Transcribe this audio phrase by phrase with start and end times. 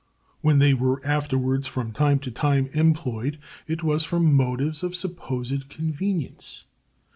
[0.41, 5.69] When they were afterwards from time to time employed, it was from motives of supposed
[5.69, 6.63] convenience.